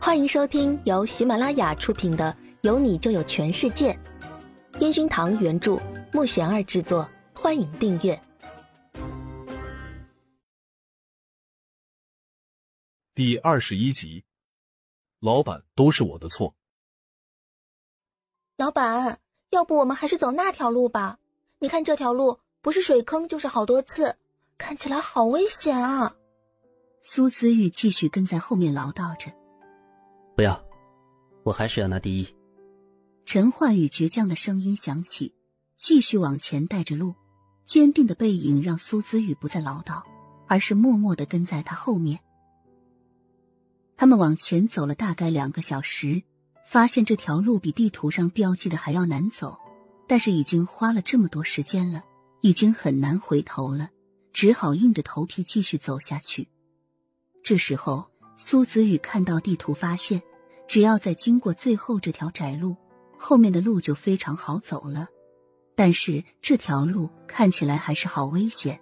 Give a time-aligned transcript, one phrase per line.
[0.00, 3.92] 欢迎收听由喜马拉雅出品的《有你就有全世界》，
[4.80, 5.76] 烟熏堂原著，
[6.12, 7.06] 木贤儿制作。
[7.34, 8.20] 欢迎订阅
[13.12, 14.24] 第二十一集。
[15.20, 16.54] 老板都是我的错。
[18.56, 19.18] 老板，
[19.50, 21.18] 要不我们还是走那条路吧？
[21.58, 24.16] 你看这条路不是水坑就是好多刺，
[24.56, 26.16] 看起来好危险啊！
[27.02, 29.32] 苏子玉继续跟在后面唠叨着。
[30.38, 30.64] 不要，
[31.42, 32.28] 我还是要拿第一。
[33.24, 35.34] 陈焕宇倔强的声音响起，
[35.76, 37.12] 继续往前带着路，
[37.64, 40.00] 坚定的背影让苏子玉不再唠叨，
[40.46, 42.20] 而是默默的跟在他后面。
[43.96, 46.22] 他们往前走了大概两个小时，
[46.64, 49.58] 发现这条路比地图上标记的还要难走，
[50.06, 52.04] 但是已经花了这么多时间了，
[52.42, 53.90] 已经很难回头了，
[54.32, 56.48] 只好硬着头皮继续走下去。
[57.42, 58.08] 这时候，
[58.40, 60.22] 苏子宇看到地图，发现。
[60.68, 62.76] 只要再经过最后这条窄路，
[63.18, 65.08] 后面的路就非常好走了。
[65.74, 68.78] 但是这条路看起来还是好危险，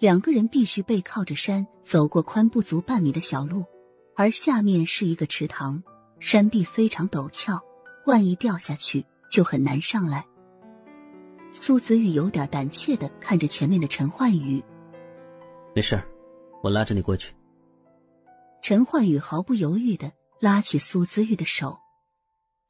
[0.00, 3.64] 两个人必须背靠着山走过宽不足半米的小路，
[4.16, 5.82] 而下面是一个池塘，
[6.18, 7.58] 山壁非常陡峭，
[8.06, 10.26] 万一掉下去就很难上来。
[11.52, 14.62] 苏子宇有点胆怯的看着前面的陈焕宇，
[15.74, 15.98] 没事
[16.60, 17.32] 我拉着你过去。
[18.62, 20.12] 陈焕宇毫不犹豫的。
[20.40, 21.78] 拉起苏子玉的手，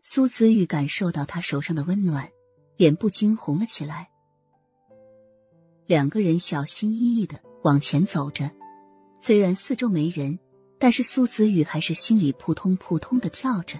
[0.02, 2.28] 苏子玉感受到他手上的温暖，
[2.76, 4.10] 脸不禁红了起来。
[5.86, 8.50] 两个人小心翼翼的往前走着，
[9.20, 10.36] 虽然四周没人，
[10.80, 13.78] 但是苏子玉还是心里扑通扑通的跳着。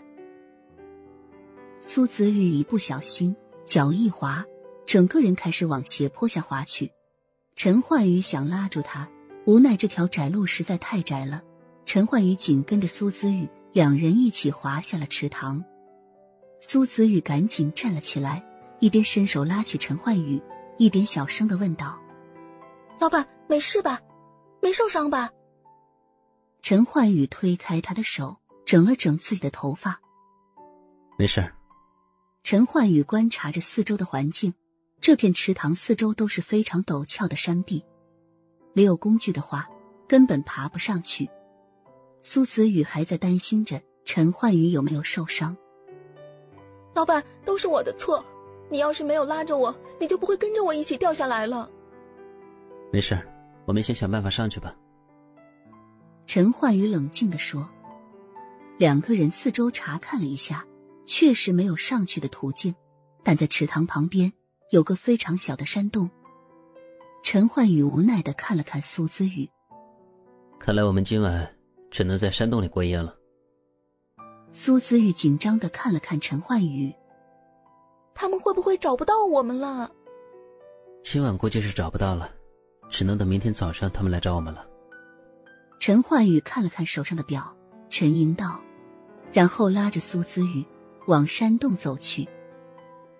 [1.81, 3.35] 苏子玉一不小心
[3.67, 4.45] 脚一滑，
[4.87, 6.93] 整个人开始往斜坡下滑去。
[7.57, 9.11] 陈焕宇想拉住他，
[9.47, 11.43] 无奈这条窄路实在太窄了。
[11.93, 13.49] 陈焕宇紧跟着苏子玉。
[13.73, 15.65] 两人一起滑下了池塘，
[16.61, 18.45] 苏子玉赶紧站了起来，
[18.79, 20.41] 一边伸手拉起陈焕宇，
[20.79, 22.01] 一边小声的问道
[23.01, 24.01] ：“老板，没事吧？
[24.63, 25.33] 没受伤吧？”
[26.63, 30.01] 陈焕宇推开他的手，整了整自己的头发
[31.19, 31.53] ，“没事。”
[32.45, 34.55] 陈焕宇观察着四周的环境，
[35.01, 37.85] 这片池塘四周都是非常陡峭的山壁，
[38.75, 39.69] 没有工具的话，
[40.07, 41.29] 根本爬不上去。
[42.23, 45.57] 苏子宇还在担心着陈焕宇有没有受伤。
[46.95, 48.25] 老板，都是我的错，
[48.69, 51.71] 你要是没有拉着我，你就不会跟着我一起掉下来了。
[52.93, 53.19] 没事，
[53.65, 54.75] 我们先想办法上去吧。
[56.27, 57.69] 陈焕宇冷静的说。
[58.79, 60.65] 两个人四周查看了一下，
[61.05, 62.75] 确实没有上去的途径，
[63.23, 64.33] 但在池塘旁边
[64.71, 66.09] 有个非常小的山洞。
[67.23, 69.47] 陈焕宇无奈的看了看苏子宇，
[70.59, 71.60] 看来我们今晚。
[71.91, 73.15] 只能在山洞里过夜了。
[74.53, 76.95] 苏子玉紧张的看了看陈焕宇，
[78.15, 79.91] 他们会不会找不到我们了？
[81.03, 82.33] 今晚估计是找不到了，
[82.89, 84.67] 只能等明天早上他们来找我们了。
[85.79, 87.57] 陈焕宇看了看手上的表，
[87.89, 88.61] 沉吟道，
[89.33, 90.65] 然后拉着苏子玉
[91.07, 92.29] 往山洞走去。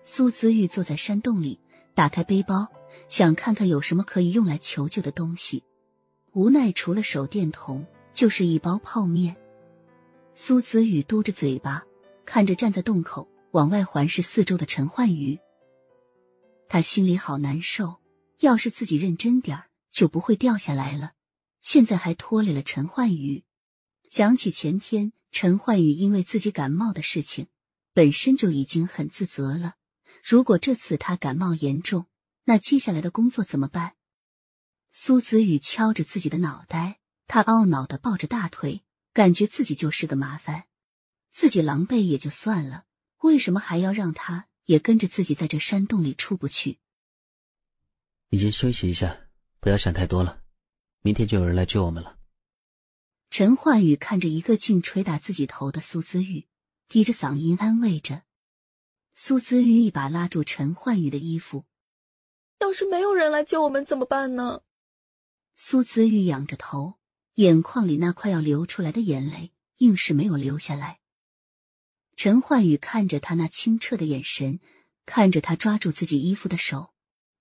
[0.03, 1.59] 苏子玉坐在山洞里，
[1.95, 2.67] 打开背包，
[3.07, 5.63] 想看看有什么可以用来求救的东西，
[6.33, 7.85] 无奈除了手电筒。
[8.13, 9.35] 就是一包泡面。
[10.35, 11.83] 苏子宇嘟着嘴巴，
[12.25, 15.39] 看着站在洞口往外环视四周的陈焕宇，
[16.67, 17.99] 他心里好难受。
[18.39, 21.11] 要是自己认真点儿，就不会掉下来了。
[21.61, 23.43] 现在还拖累了陈焕宇。
[24.09, 27.47] 想起前天陈焕宇因为自己感冒的事情，
[27.93, 29.75] 本身就已经很自责了。
[30.23, 32.07] 如果这次他感冒严重，
[32.45, 33.93] 那接下来的工作怎么办？
[34.91, 37.00] 苏子宇敲着自己的脑袋。
[37.31, 38.83] 他懊恼的抱着大腿，
[39.13, 40.65] 感觉自己就是个麻烦。
[41.31, 42.83] 自己狼狈也就算了，
[43.19, 46.79] 为什么还要让他也跟着自己在这山洞里出不去？
[48.31, 49.29] 你先休息一下，
[49.61, 50.43] 不要想太多了。
[51.03, 52.19] 明天就有人来救我们了。
[53.29, 56.49] 陈焕宇看着一个劲捶打自己头的苏姿玉，
[56.89, 58.23] 低着嗓音安慰着。
[59.15, 61.63] 苏姿玉一把拉住陈焕宇的衣服
[62.59, 64.63] ：“要是没有人来救我们怎么办呢？”
[65.55, 66.95] 苏姿玉仰着头。
[67.35, 70.99] 眼眶里那快要流出来的眼泪，硬是没有流下来。
[72.15, 74.59] 陈焕宇看着他那清澈的眼神，
[75.05, 76.93] 看着他抓住自己衣服的手，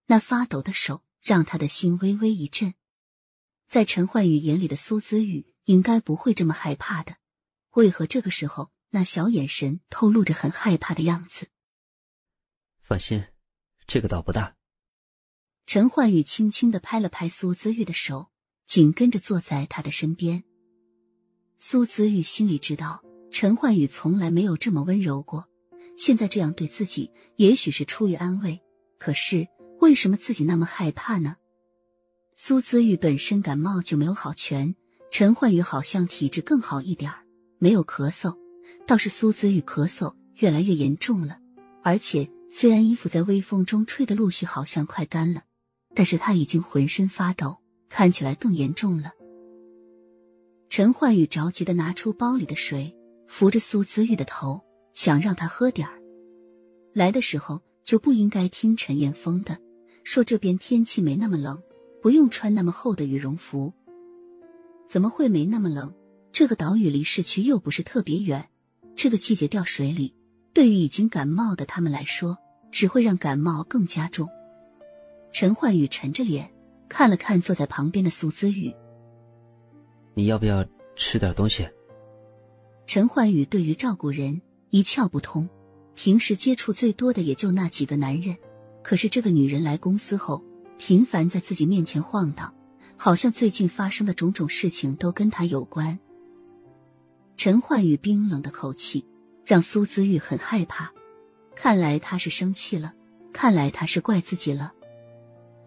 [0.06, 2.74] 那发抖的手让他的心微微一震。
[3.68, 7.16] 在陈焕宇眼里的苏子玉应该不会这么害怕的，
[7.72, 11.48] 为何这个时候那小眼神透露着很害怕的样子？
[12.80, 13.26] 放心，
[13.86, 14.56] 这个倒不大。
[15.66, 18.30] 陈焕宇轻轻的拍了拍苏子玉的手。
[18.70, 20.44] 紧跟着坐在他的身边，
[21.58, 23.02] 苏子玉心里知道
[23.32, 25.48] 陈焕宇从来没有这么温柔过，
[25.96, 28.60] 现在这样对自己，也许是出于安慰。
[28.96, 29.48] 可是
[29.80, 31.34] 为什么自己那么害怕呢？
[32.36, 34.76] 苏姿玉本身感冒就没有好全，
[35.10, 37.24] 陈焕宇好像体质更好一点儿，
[37.58, 38.38] 没有咳嗽。
[38.86, 41.40] 倒是苏姿玉咳嗽越来越严重了，
[41.82, 45.42] 而且虽然衣服在微风中吹得陆续好像快干了，
[45.92, 47.59] 但是他已经浑身发抖，
[47.90, 49.12] 看起来更严重了。
[50.70, 52.96] 陈焕宇着急的拿出包里的水。
[53.32, 54.60] 扶着苏姿玉的头，
[54.92, 56.02] 想让她喝点儿。
[56.92, 59.56] 来的时候就不应该听陈岩峰的，
[60.02, 61.62] 说这边天气没那么冷，
[62.02, 63.72] 不用穿那么厚的羽绒服。
[64.88, 65.94] 怎么会没那么冷？
[66.32, 68.48] 这个岛屿离市区又不是特别远，
[68.96, 70.12] 这个季节掉水里，
[70.52, 72.36] 对于已经感冒的他们来说，
[72.72, 74.28] 只会让感冒更加重。
[75.32, 76.50] 陈焕宇沉着脸
[76.90, 78.74] 看了看坐在旁边的苏姿玉，
[80.14, 80.66] 你要不要
[80.96, 81.66] 吃点东西？
[82.84, 85.48] 陈焕宇对于照顾人一窍不通，
[85.94, 88.36] 平时接触最多的也就那几个男人。
[88.82, 90.42] 可是这个女人来公司后，
[90.78, 92.52] 频繁在自己面前晃荡，
[92.96, 95.96] 好像最近发生的种种事情都跟他有关。
[97.36, 99.06] 陈焕宇冰冷的口气
[99.44, 100.92] 让苏姿玉很害怕，
[101.54, 102.92] 看来他是生气了，
[103.32, 104.72] 看来他是怪自己了。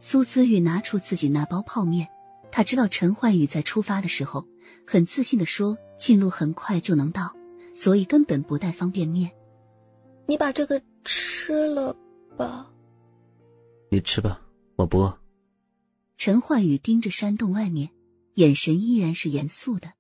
[0.06, 2.10] 苏姿玉拿出自己那包泡面，
[2.52, 4.46] 他知道陈焕宇在出发的时候
[4.86, 5.78] 很自信的说。
[5.98, 7.34] 近路很快就能到，
[7.74, 9.32] 所以根本不带方便面。
[10.26, 11.96] 你把这个吃了
[12.36, 12.70] 吧。
[13.90, 14.42] 你吃吧，
[14.76, 15.18] 我不饿。
[16.18, 17.92] 陈焕宇盯着山洞外面，
[18.34, 19.94] 眼神依然是严肃的。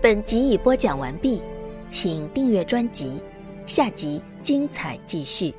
[0.00, 1.42] 本集已播讲完毕，
[1.90, 3.20] 请订阅专辑，
[3.66, 5.54] 下集精彩继续。